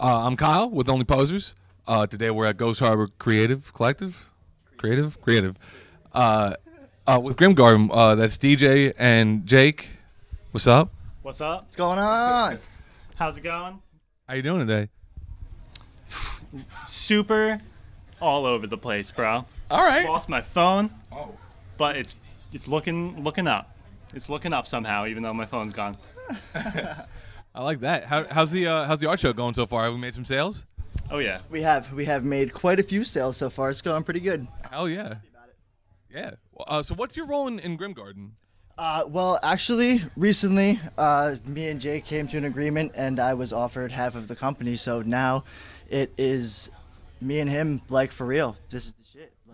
[0.00, 1.54] Uh, I'm Kyle with Only Posers.
[1.86, 4.30] Uh, today we're at Ghost Harbor Creative Collective.
[4.78, 5.20] Creative?
[5.20, 5.56] Creative.
[6.12, 6.54] Uh,
[7.06, 7.90] uh, with Grimgarden.
[7.92, 9.90] Uh, that's DJ and Jake.
[10.52, 10.90] What's up?
[11.22, 11.64] What's up?
[11.64, 12.58] What's going on?
[13.16, 13.82] How's it going?
[14.26, 14.88] How you doing today?
[16.86, 17.58] Super
[18.22, 19.44] all over the place, bro.
[19.70, 20.06] All right.
[20.06, 21.30] Lost my phone, Oh.
[21.76, 22.16] but it's
[22.54, 23.76] it's looking looking up.
[24.14, 25.96] It's looking up somehow, even though my phone's gone.
[27.54, 28.04] I like that.
[28.04, 29.84] How, how's the uh, how's the art show going so far?
[29.84, 30.66] Have we made some sales?
[31.10, 31.40] Oh yeah.
[31.50, 33.70] We have we have made quite a few sales so far.
[33.70, 34.46] It's going pretty good.
[34.70, 35.16] Hell yeah.
[36.12, 36.32] Yeah.
[36.66, 38.30] Uh, so what's your role in, in Grimgarden?
[38.78, 43.52] Uh, well, actually, recently, uh, me and Jake came to an agreement, and I was
[43.52, 44.74] offered half of the company.
[44.76, 45.44] So now,
[45.90, 46.70] it is
[47.20, 48.56] me and him, like for real.
[48.70, 48.99] This is the shit.
[48.99, 48.99] Like,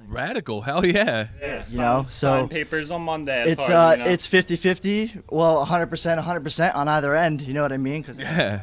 [0.09, 0.61] Radical.
[0.63, 1.29] Hell yeah.
[1.41, 1.65] Yeah.
[1.69, 3.45] You know, so- sign papers on Monday.
[3.45, 4.11] it's far uh, you know.
[4.11, 5.23] it's 50-50.
[5.31, 7.43] Well, 100%, 100% on either end.
[7.43, 8.03] You know what I mean?
[8.03, 8.63] Because Yeah.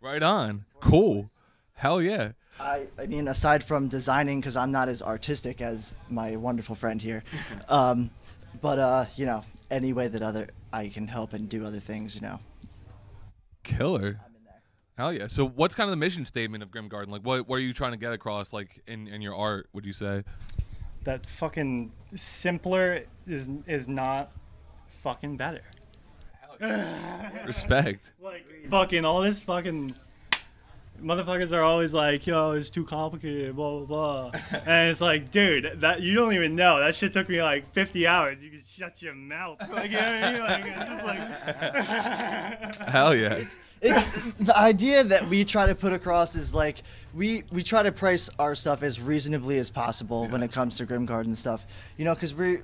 [0.00, 0.64] Right on.
[0.80, 1.30] Cool.
[1.74, 2.32] Hell yeah.
[2.60, 7.00] I, I mean, aside from designing, because I'm not as artistic as my wonderful friend
[7.00, 7.22] here,
[7.68, 8.10] um,
[8.60, 12.14] but uh, you know, any way that other I can help and do other things,
[12.16, 12.40] you know,
[13.62, 14.18] Killer.
[14.24, 14.62] I'm in there.
[14.96, 15.28] Hell yeah.
[15.28, 17.12] So what's kind of the mission statement of Grim Garden?
[17.12, 19.86] Like what what are you trying to get across like in, in your art, would
[19.86, 20.24] you say?
[21.08, 24.30] That fucking simpler is is not
[24.86, 25.62] fucking better.
[27.46, 28.12] Respect.
[28.20, 29.94] Like fucking all this fucking
[31.02, 34.40] motherfuckers are always like, yo, it's too complicated, blah blah blah.
[34.66, 36.78] and it's like, dude, that you don't even know.
[36.78, 38.42] That shit took me like 50 hours.
[38.42, 39.58] You can shut your mouth.
[39.72, 40.40] Like, you know what I mean?
[40.42, 43.44] Like, it's just like Hell yeah.
[43.80, 46.82] It's the idea that we try to put across is like
[47.14, 50.86] we we try to price our stuff as reasonably as possible when it comes to
[50.86, 51.66] Grim Garden stuff.
[51.96, 52.62] You know, because we're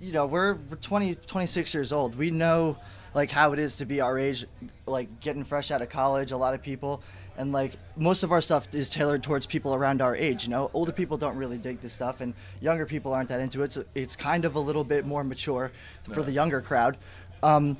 [0.00, 2.16] you know we're, we're 20 26 years old.
[2.16, 2.76] We know
[3.14, 4.44] like how it is to be our age,
[4.86, 6.32] like getting fresh out of college.
[6.32, 7.02] A lot of people.
[7.36, 10.72] And like most of our stuff is tailored towards people around our age, you know.
[10.74, 13.72] Older people don't really dig this stuff, and younger people aren't that into it.
[13.72, 15.70] So it's kind of a little bit more mature
[16.02, 16.98] for the younger crowd.
[17.44, 17.76] Um,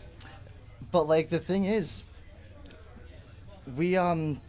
[0.93, 2.05] but like the thing is,
[3.77, 4.41] we um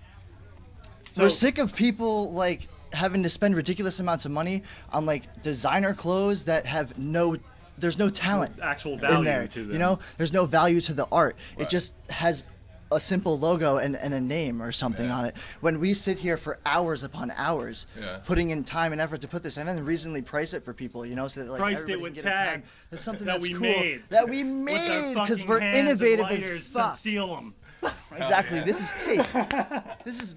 [1.12, 5.42] So- we're sick of people like having to spend ridiculous amounts of money on like
[5.44, 7.38] designer clothes that have no
[7.78, 9.72] there's no talent actual in value there to them.
[9.72, 11.66] you know there's no value to the art Right.
[11.66, 12.46] it just has
[12.92, 15.18] a simple logo and, and a name or something Yeah.
[15.18, 18.18] on it when we sit here for hours upon hours Yeah.
[18.26, 21.06] putting in time and effort to put this and then reasonably price it for people
[21.06, 22.60] you know so that like Priced it everybody with can get a tag.
[22.90, 24.02] that's something that that's we cool made.
[24.10, 27.54] that we made because we're hands and innovative lighters as to fuck seal them.
[28.16, 29.26] exactly oh, this is tape
[30.04, 30.36] this is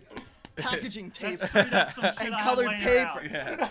[0.56, 3.20] packaging tape and colored paper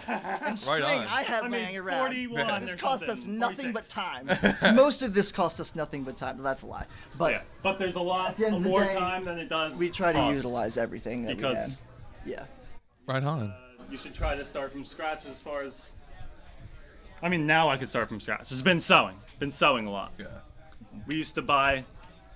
[0.07, 1.05] and string on.
[1.07, 1.99] I had I mean, laying around.
[1.99, 4.29] 41 This cost us something, nothing but time.
[4.75, 6.37] Most of this cost us nothing but time.
[6.39, 6.85] That's a lie.
[6.89, 9.37] Oh, but yeah, but there's a lot the end of the more day, time than
[9.37, 9.77] it does.
[9.77, 11.81] we try to utilize everything that because
[12.25, 12.39] we can.
[12.39, 12.45] Yeah.
[13.13, 13.43] Right on.
[13.43, 15.93] Uh, you should try to start from scratch as far as.
[17.21, 18.51] I mean, now I could start from scratch.
[18.51, 20.13] It's been sewing, been sewing a lot.
[20.17, 20.25] Yeah.
[21.05, 21.85] We used to buy,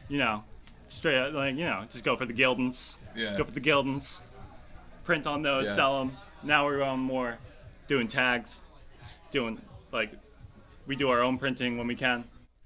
[0.09, 0.43] you know,
[0.87, 2.97] straight up, like you know, just go for the Gildans.
[3.15, 3.37] Yeah.
[3.37, 4.21] Go for the Gildans.
[5.03, 5.73] Print on those, Yeah.
[5.73, 6.17] sell them.
[6.43, 7.37] Now we're on more,
[7.87, 8.61] doing tags,
[9.31, 9.59] doing
[9.91, 10.11] like,
[10.87, 12.23] we do our own printing when we can.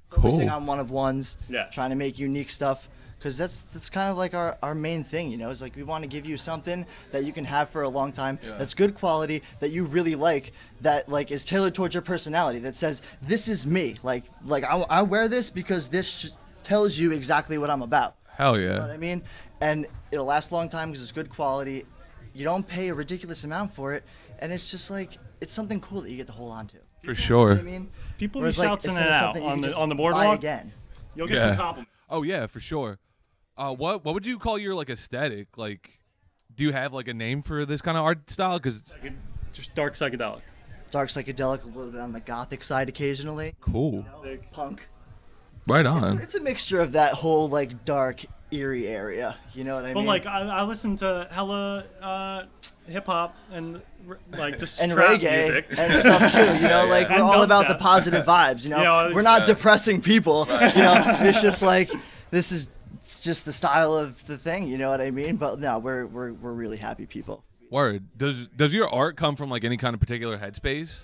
[0.09, 0.23] Cool.
[0.23, 1.37] Focusing on one of ones.
[1.49, 1.65] Yeah.
[1.65, 2.89] Trying to make unique stuff.
[3.17, 5.49] Because that's that's kind of like our, our main thing, you know.
[5.49, 8.13] It's like we want to give you something that you can have for a long
[8.13, 8.39] time.
[8.41, 8.55] Yeah.
[8.57, 10.53] That's good quality that you really like.
[10.79, 12.59] That like is tailored towards your personality.
[12.59, 13.97] That says this is me.
[14.03, 16.29] Like like I, I wear this because this sh-
[16.69, 18.15] tells you exactly what I'm about.
[18.37, 18.93] Hell You know what yeah.
[18.93, 19.23] I mean?
[19.59, 21.83] And it'll last a long time because it's good quality.
[22.33, 24.03] You don't pay a ridiculous amount for it,
[24.37, 26.77] and it's just like it's something cool that you get to hold on to.
[27.01, 27.49] For You know sure.
[27.49, 27.89] what I mean?
[28.17, 30.37] People be Whereas, like, shouting it out on the just on the buy boardwalk.
[30.37, 30.71] again.
[31.15, 31.47] You'll get Yeah.
[31.49, 31.91] some compliments.
[32.09, 32.99] Oh yeah, for sure.
[33.57, 35.57] Uh, what what would you call your like aesthetic?
[35.57, 35.99] Like,
[36.55, 38.57] do you have like a name for this kind of art style?
[38.59, 38.93] Because
[39.53, 40.41] Just dark psychedelic.
[40.91, 43.55] Dark psychedelic, a little bit on the gothic side occasionally.
[43.59, 44.05] cool.
[44.23, 44.87] Like, Punk.
[45.67, 46.19] Right on.
[46.21, 49.37] it's a mixture of that whole like dark, eerie area.
[49.53, 50.05] You know what I But mean?
[50.05, 52.43] But like I, I listen to hella uh,
[52.87, 53.81] hip hop and
[54.37, 55.67] like just and trap reggae music.
[55.77, 56.39] and stuff too.
[56.39, 57.17] You know, Yeah, like yeah.
[57.19, 58.63] we're And all about the positive vibes.
[58.63, 59.45] You know, You know, we're not yeah.
[59.47, 60.45] depressing people.
[60.49, 61.91] You know, it's just like
[62.31, 62.69] this is
[63.01, 64.67] it's just the style of the thing.
[64.67, 65.35] You know what I mean?
[65.35, 67.43] But no, we're we're we're really happy people.
[67.69, 68.05] Word.
[68.17, 71.03] Does does your art come from like any kind of particular headspace?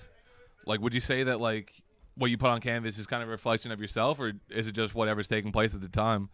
[0.66, 1.70] Like, would you say that like
[2.16, 4.72] what you put on canvas is kind of a reflection of yourself, or is it
[4.72, 6.30] just whatever's taking place at the time?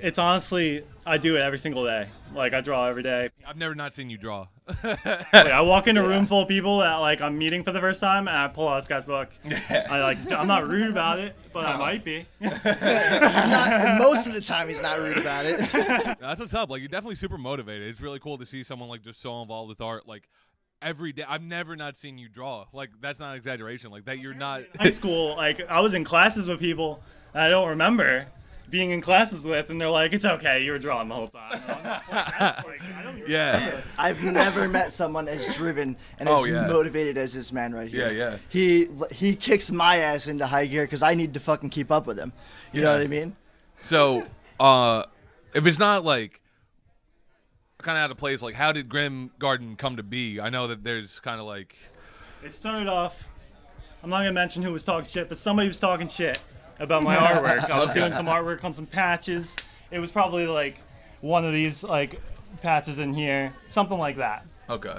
[0.00, 2.08] It's honestly, I do it every single day.
[2.34, 3.30] Like I draw every day.
[3.46, 4.46] I've never not seen you draw.
[4.84, 7.80] Like, I walk in a room full of people that like I'm meeting for the
[7.80, 9.30] first time, and I pull out a sketchbook.
[9.70, 12.26] I like, I'm not rude about it, but I might be.
[12.40, 15.58] And most of the time, he's not rude about it.
[16.20, 16.70] That's what's up.
[16.70, 17.88] Like you're definitely super motivated.
[17.88, 20.06] It's really cool to see someone like just so involved with art.
[20.06, 20.28] Like
[20.82, 22.66] every day, I've never not seen you draw.
[22.72, 23.90] Like that's not an exaggeration.
[23.90, 24.62] Like that you're not.
[24.78, 27.02] high school, like I was in classes with people
[27.34, 28.26] I don't remember
[28.70, 31.52] being in classes with, and they're like, "It's okay, you were drawing the whole time."
[31.52, 33.54] I'm just like, That's like, I don't Yeah.
[33.56, 33.82] remember.
[33.96, 36.66] I've never met someone as driven and Oh, as yeah.
[36.66, 38.08] motivated as this man right here.
[38.08, 38.36] Yeah, yeah.
[38.50, 42.06] He he kicks my ass into high gear because I need to fucking keep up
[42.06, 42.32] with him.
[42.72, 43.36] You know what I mean?
[43.82, 44.26] So,
[44.60, 45.04] uh,
[45.54, 46.40] if it's not like
[47.82, 50.40] kind of out of place, like how did Grim Garden come to be?
[50.40, 51.76] I know that there's kind of like
[52.44, 53.30] It started off.
[54.02, 56.40] I'm not gonna mention who was talking shit, but somebody was talking shit
[56.80, 57.70] about my artwork.
[57.70, 59.56] I was doing some artwork on some patches.
[59.90, 60.78] It was probably like
[61.20, 62.20] one of these like
[62.62, 64.44] patches in here, something like that.
[64.70, 64.96] okay,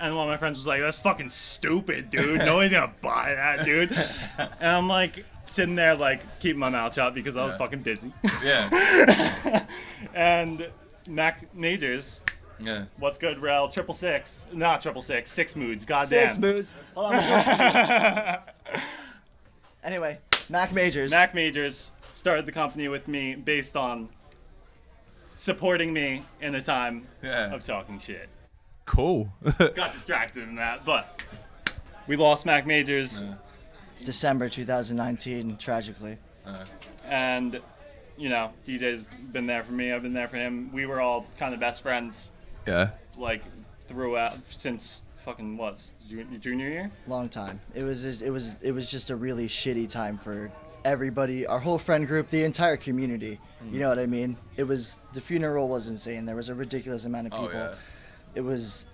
[0.00, 2.38] And one of my friends was like, "That's fucking stupid, dude.
[2.38, 3.90] Nobody's gonna buy that, dude."
[4.38, 7.58] And I'm like sitting there like keeping my mouth shut because I was Yeah.
[7.58, 8.12] fucking busy.
[8.44, 9.66] yeah,
[10.14, 10.68] and
[11.08, 12.22] Mac Majors,
[12.60, 12.84] yeah.
[12.98, 13.68] what's good, Rel?
[13.68, 15.84] Triple six, not triple six, six moods.
[15.86, 16.28] Goddamn.
[16.28, 16.72] Six moods.
[16.96, 18.38] Oh, Hold on.
[19.84, 20.18] anyway,
[20.50, 21.10] Mac Majors.
[21.10, 24.08] Mac Majors started the company with me based on
[25.36, 27.54] supporting me in the time Yeah.
[27.54, 28.28] of talking shit.
[28.84, 29.30] Cool.
[29.58, 31.22] Got distracted in that, but
[32.06, 33.24] we lost Mac Majors,
[34.02, 36.16] December 2019, tragically.
[36.46, 36.64] Uh.
[37.04, 37.60] and
[38.18, 39.92] you know DJ's been there for me.
[39.92, 40.70] I've been there for him.
[40.72, 42.32] We were all kind of best friends,
[42.66, 42.90] yeah.
[43.16, 43.42] like
[43.86, 46.90] throughout since fucking what junior, junior year.
[47.06, 47.60] Long time.
[47.74, 50.50] It was just, it was it was just a really shitty time for
[50.84, 53.40] everybody, our whole friend group, the entire community.
[53.60, 53.74] Hmm.
[53.74, 54.36] You know what I mean?
[54.56, 56.26] It was the funeral was insane.
[56.26, 57.46] There was a ridiculous amount of people.
[57.46, 57.60] Oh, people.
[57.60, 57.74] yeah.
[58.34, 58.86] It was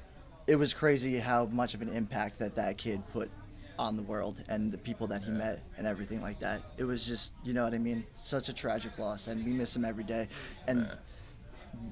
[0.46, 3.30] it was crazy how much of an impact that that kid put
[3.78, 6.60] on the world and the people that he met and everything like that.
[6.78, 8.04] It was just, you know what I mean?
[8.16, 10.28] Such a tragic loss and we miss him every day.
[10.66, 10.88] And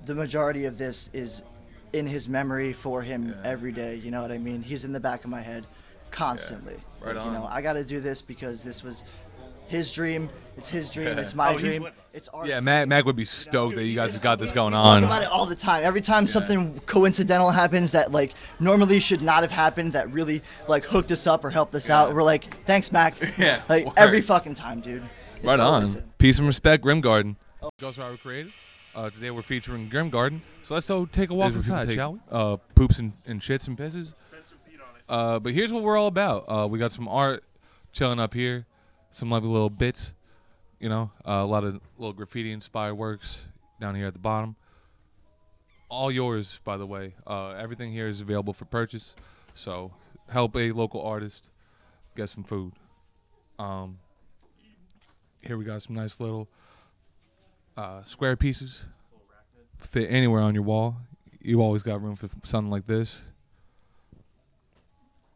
[0.07, 1.43] the majority of this is
[1.93, 3.35] in his memory for him Yeah.
[3.51, 4.63] every day, you know what I mean?
[4.63, 5.65] He's in the back of my head
[6.11, 6.77] constantly.
[7.01, 7.47] Right Like, You know.
[7.51, 9.05] I got to do this because this was
[9.69, 10.29] his dream.
[10.57, 11.19] It's his dream.
[11.19, 11.89] It's my Oh, dream.
[12.13, 14.75] It's our Yeah, Mac, Mac would be stoked that you guys have got this going
[14.75, 14.83] on.
[14.83, 15.05] talk on.
[15.05, 15.83] about it all the time.
[15.83, 20.85] Every time something coincidental happens that like normally should not have happened, that really like
[20.85, 23.15] hooked us up or helped us out, we're like, thanks, Mac.
[23.39, 23.95] Yeah, Like word.
[23.97, 25.03] every fucking time, dude.
[25.37, 25.87] It's Right on.
[25.87, 26.13] him.
[26.19, 27.37] Peace and respect, Grim Garden.
[27.81, 28.53] Ghost Rider Creative.
[28.95, 30.43] Uh, today we're featuring Grim Garden.
[30.65, 32.19] So let's go take a walk inside, shall we?
[32.31, 34.13] Uh, poops and, and shits and pisses.
[35.09, 36.45] Uh, but here's what we're all about.
[36.47, 37.43] Uh, we got some art
[37.93, 38.67] chilling up here,
[39.13, 40.15] some lovely little bits.
[40.81, 43.47] You know, uh, a lot of little graffiti inspired works
[43.81, 44.57] down here at the bottom.
[45.89, 47.15] All yours, by the way.
[47.25, 49.15] Uh, everything here is available for purchase.
[49.55, 49.93] So
[50.29, 51.47] help a local artist
[52.17, 52.73] get some food.
[53.59, 53.99] Um,
[55.43, 56.49] here we got some nice little
[57.77, 58.87] uh, square pieces.
[59.79, 60.97] Fit anywhere on your wall.
[61.41, 63.21] You always got room for something like this.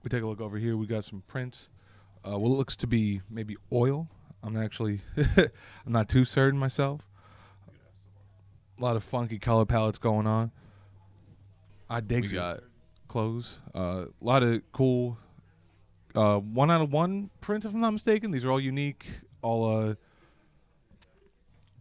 [0.02, 0.76] We take a look over here.
[0.76, 1.69] We got some prints.
[2.26, 4.08] Uh, what looks to be maybe oil.
[4.43, 7.06] I'm actually, I'm not too certain myself.
[8.78, 10.50] A lot of funky color palettes going on.
[11.88, 12.61] I dig got
[13.08, 13.61] clothes.
[13.75, 15.19] A uh, lot of cool
[16.17, 18.31] uh, one out of one prints, if I'm not mistaken.
[18.31, 19.06] These are all unique,
[19.43, 19.94] all uh,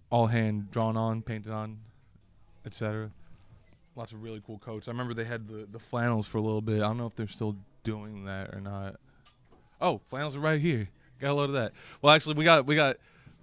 [0.09, 1.79] all hand drawn on, painted on,
[2.65, 3.11] etc.
[3.95, 4.87] Lots of really cool coats.
[4.87, 6.77] I remember they had the the flannels for a little bit.
[6.77, 8.97] I don't know if they're still doing that or not.
[9.81, 10.89] Oh, flannels are right here.
[11.19, 11.73] Got a load of that.
[12.01, 12.97] Well, actually, we got we got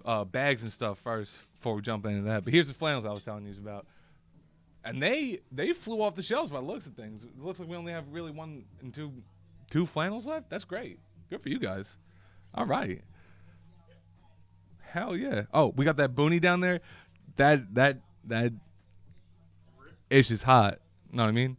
[0.05, 2.43] uh, bags and stuff first before we jump into that.
[2.43, 3.85] But here's the flannels I was telling you about.
[4.85, 7.23] And they they flew off the shelves by the looks of things.
[7.23, 9.13] It looks like we only have really one and two
[9.69, 10.49] two flannels left.
[10.49, 10.99] That's great.
[11.29, 11.97] Good for you guys.
[12.53, 13.01] All right.
[14.81, 15.43] Hell yeah.
[15.53, 16.81] Oh, we got that boonie down there.
[17.37, 18.53] That that that
[20.09, 20.79] ish is hot.
[21.11, 21.57] You know what I mean?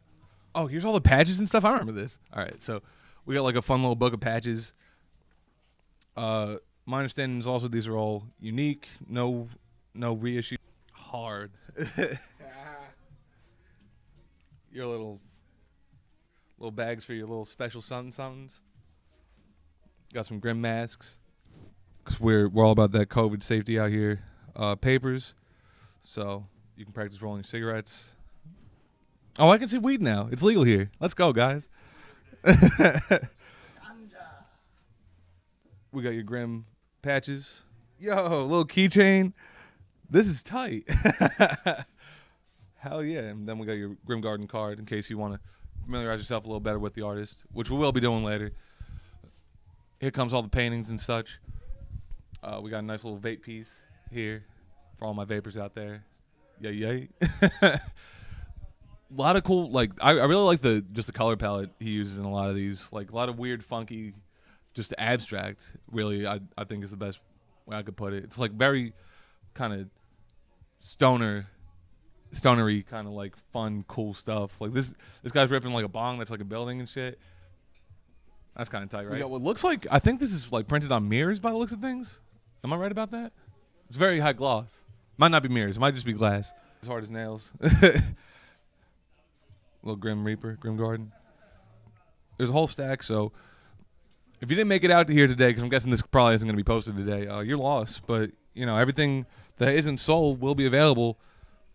[0.54, 1.64] Oh, here's all the patches and stuff.
[1.64, 2.18] I remember this.
[2.32, 2.82] All right, so
[3.26, 4.72] we got like a fun little book of patches.
[6.16, 8.88] Uh, my understanding is also these are all unique.
[9.08, 9.48] No,
[9.94, 10.56] no reissue.
[10.92, 11.52] Hard.
[14.72, 15.20] your little
[16.58, 18.60] little bags for your little special something somethings.
[20.12, 21.18] Got some grim masks.
[22.04, 24.22] Cause we're we're all about that COVID safety out here.
[24.54, 25.34] Uh, papers,
[26.04, 28.10] so you can practice rolling cigarettes.
[29.38, 30.28] Oh, I can see weed now.
[30.30, 30.90] It's legal here.
[31.00, 31.68] Let's go, guys.
[35.92, 36.66] We got your grim
[37.00, 37.62] patches.
[37.98, 39.32] Yo, little keychain.
[40.10, 40.84] This is tight.
[42.76, 43.20] Hell yeah.
[43.20, 45.40] And then we got your Grim Garden card in case you want to
[45.84, 48.52] familiarize yourself a little better with the artist, which we will be doing later.
[50.00, 51.38] Here comes all the paintings and such.
[52.42, 53.80] Uh, we got a nice little vape piece
[54.12, 54.44] here
[54.98, 56.04] for all my vapors out there.
[56.60, 57.08] Yay, yay.
[59.16, 61.90] a lot of cool, like, I, I really like the just the color palette he
[61.90, 62.90] uses in a lot of these.
[62.92, 64.14] Like, a lot of weird, funky,
[64.74, 67.20] just abstract, really, I, I think is the best
[67.66, 68.24] way I could put it.
[68.24, 68.92] It's like very
[69.54, 69.88] kind of
[70.80, 71.46] stoner
[72.32, 74.60] stonery kind of like fun cool stuff.
[74.60, 77.18] Like this this guy's ripping like a bong that's like a building and shit.
[78.56, 79.12] That's kind of tight right?
[79.12, 81.56] We got what looks like i think this is like printed on mirrors by the
[81.56, 82.20] looks of things.
[82.62, 83.32] Am i right about that?
[83.88, 84.76] It's very high gloss.
[85.16, 85.76] Might not be mirrors.
[85.76, 86.52] It might just be glass.
[86.82, 87.52] As hard as nails
[89.84, 91.12] little grim reaper grim garden
[92.36, 93.32] there's a whole stack so
[94.40, 96.46] if you didn't make it out to here today because i'm guessing this probably isn't
[96.46, 99.26] going to be posted today uh, you're lost but you know everything
[99.58, 101.18] that isn't sold will be available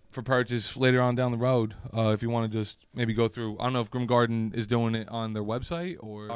[0.09, 1.75] for purchase later on down the road.
[1.95, 4.51] Uh, if you want to just maybe go through, I don't know if Grim Garden
[4.55, 6.31] is doing it on their website or.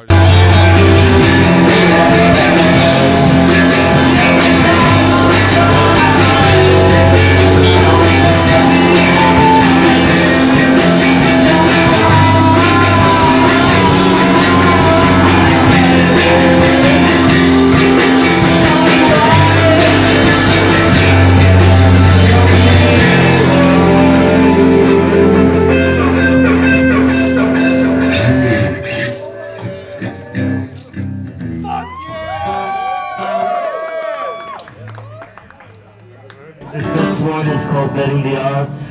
[37.93, 38.81] Betting the Odds.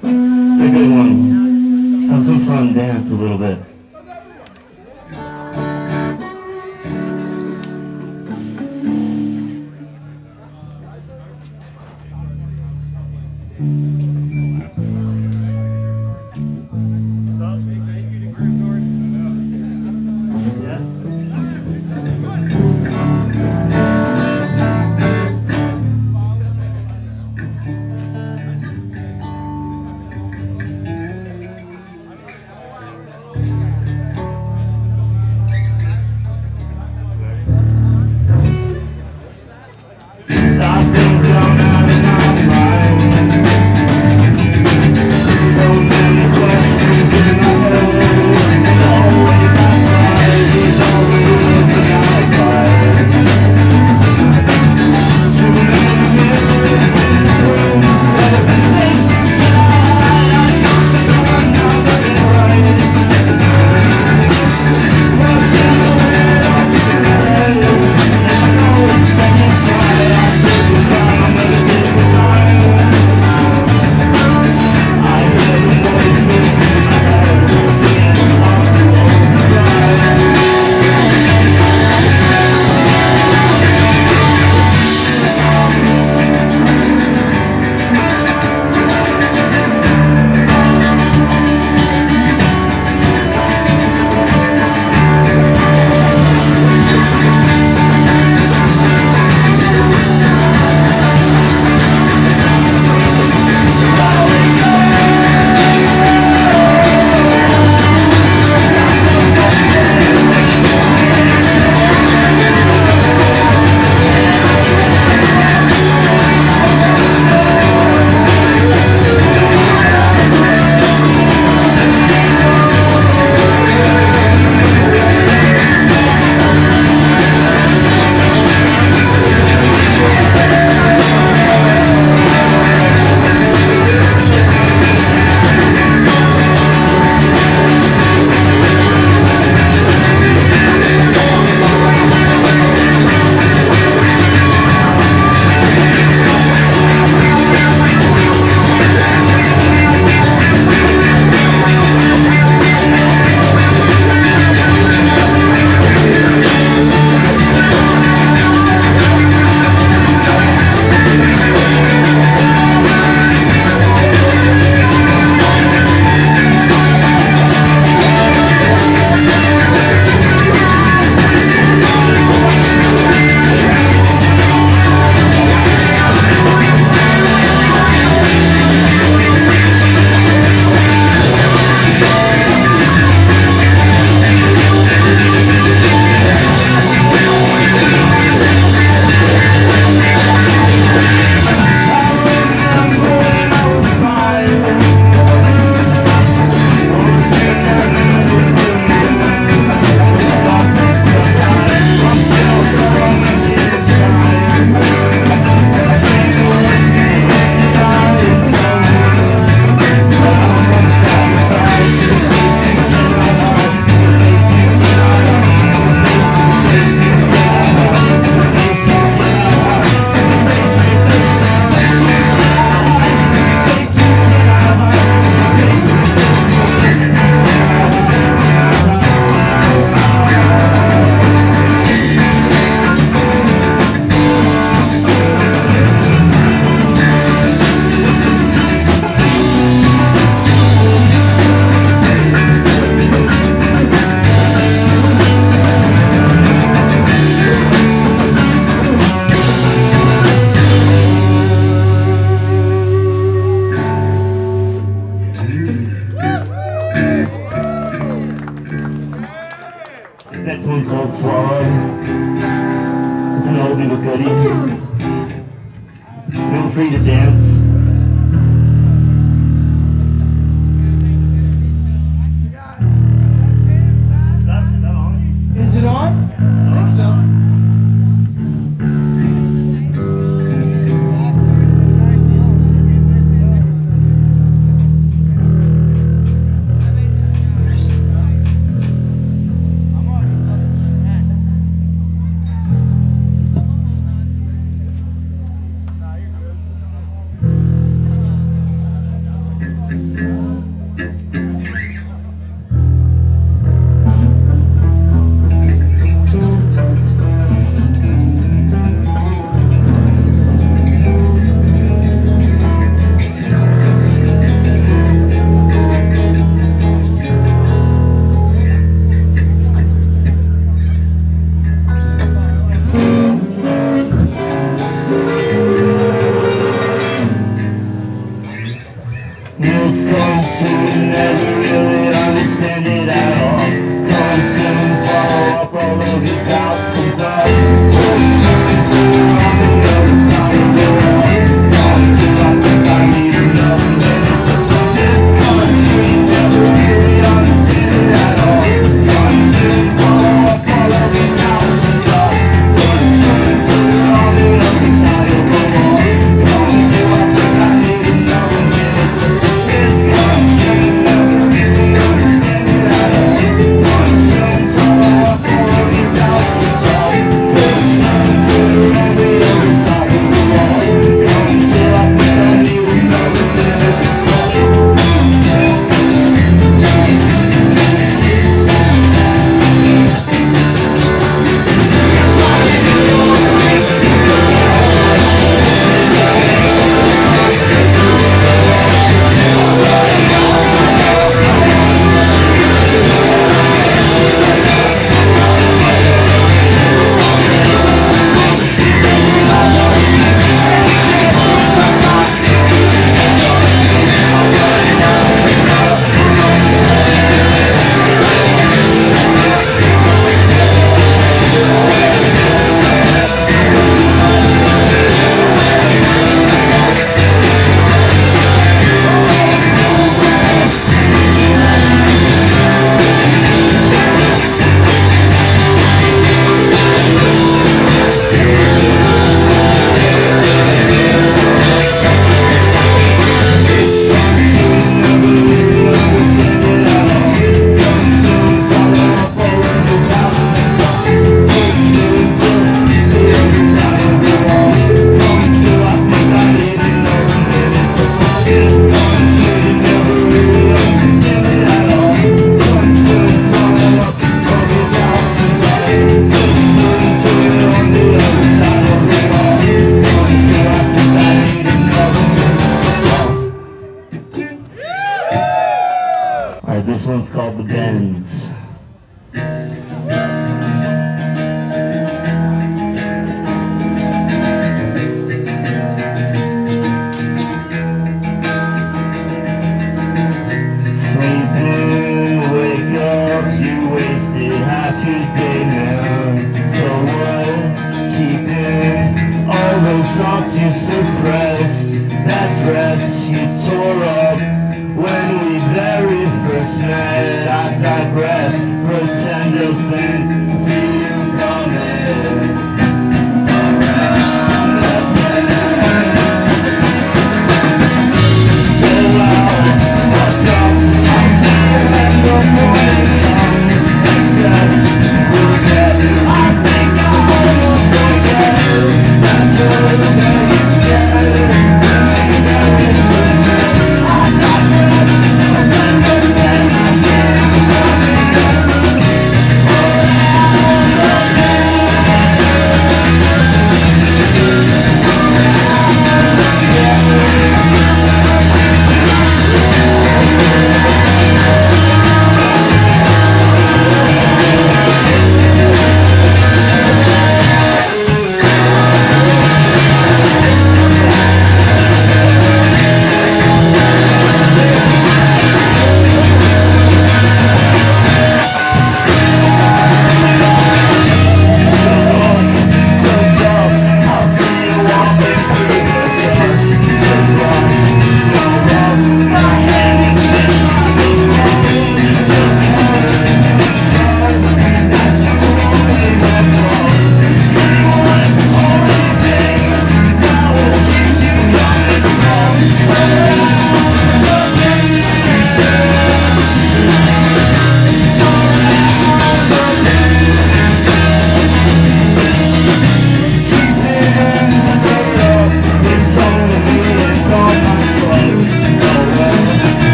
[0.00, 2.08] It's a good one.
[2.08, 3.58] Have some fun, dance a little bit.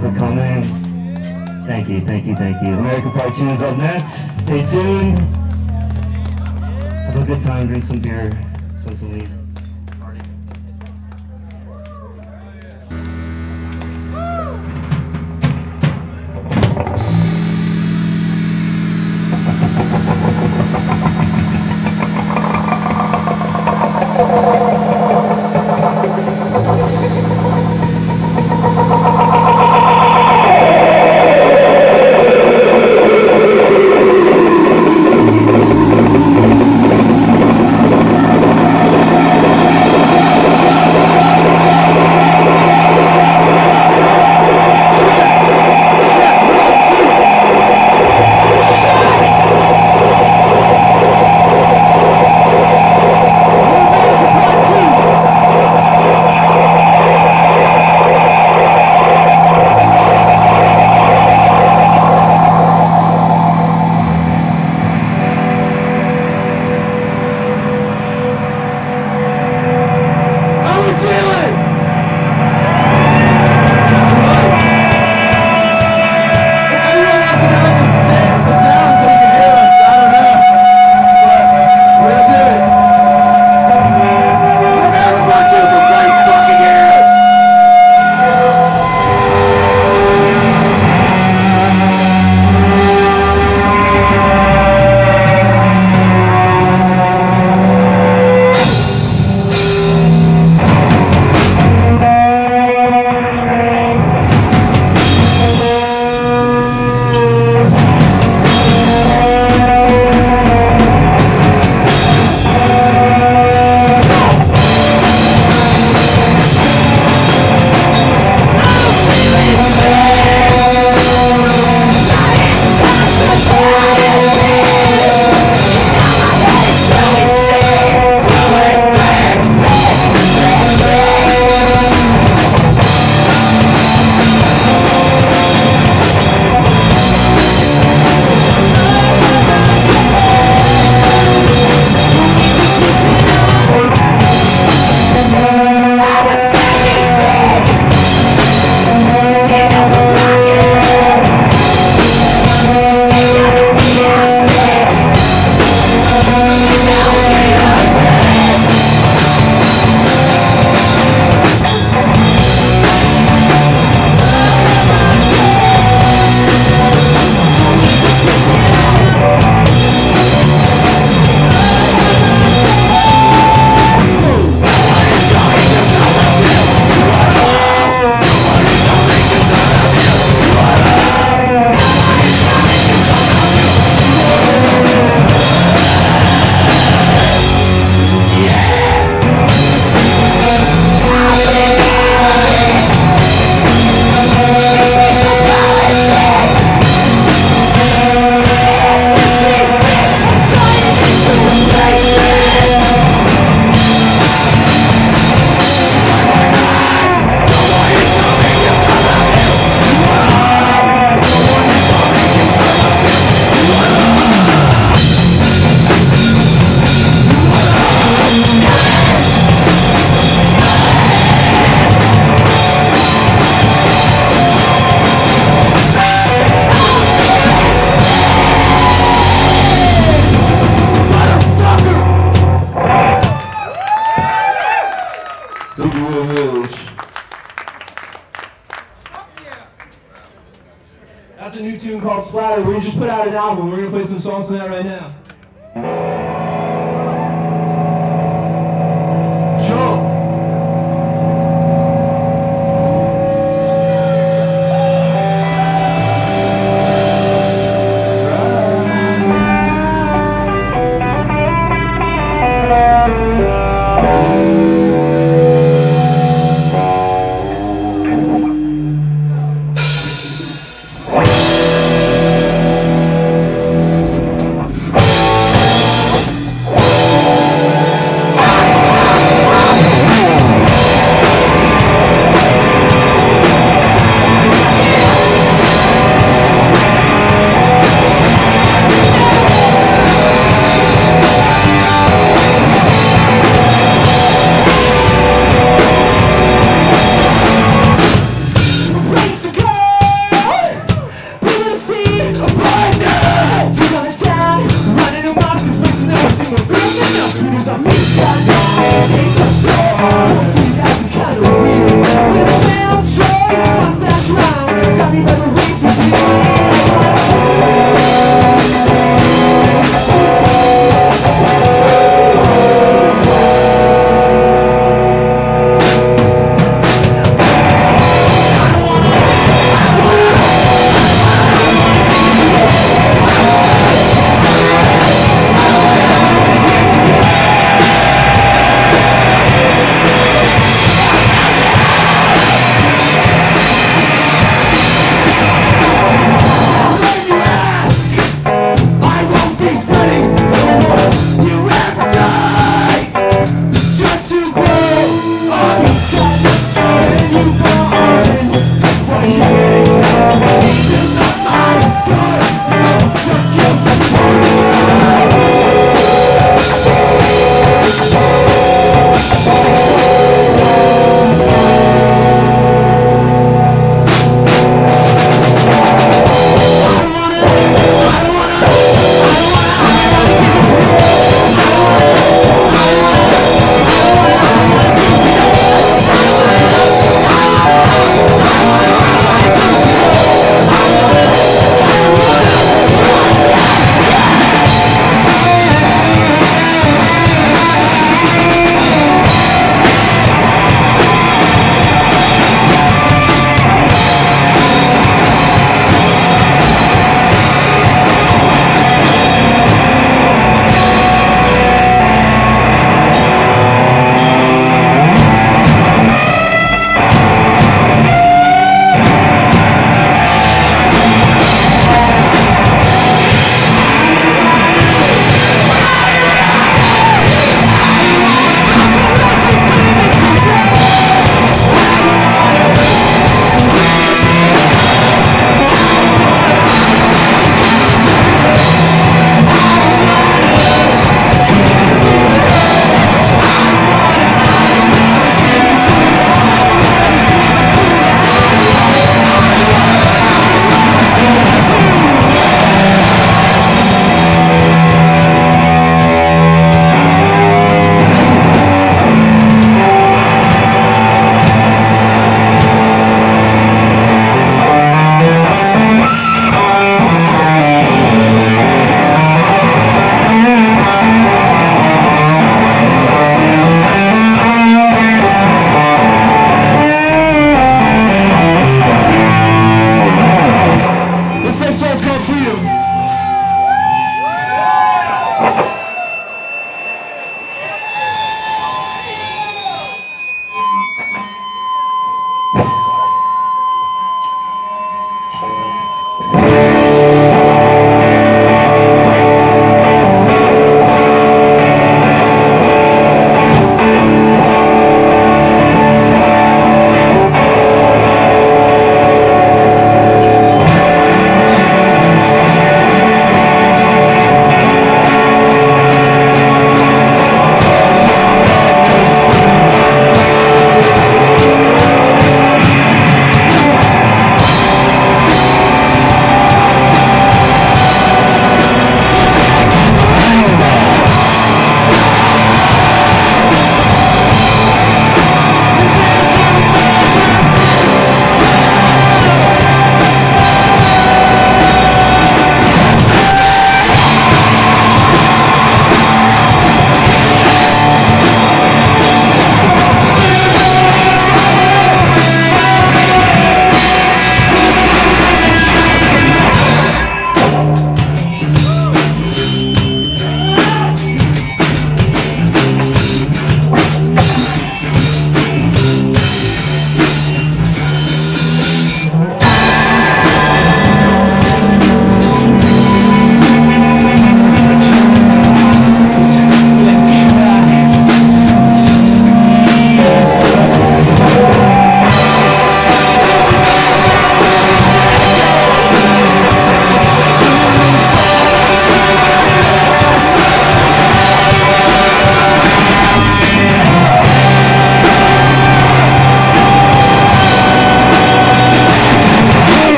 [0.00, 0.62] For coming.
[1.66, 2.74] Thank you, thank you, thank you.
[2.74, 4.12] American Part 2 is up next.
[4.42, 5.18] Stay tuned.
[7.06, 8.30] Have a good time, drink some beer,
[8.84, 9.37] some weed.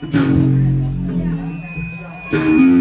[0.00, 0.14] Thank
[2.30, 2.77] you.